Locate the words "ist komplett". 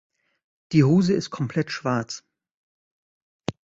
1.13-1.69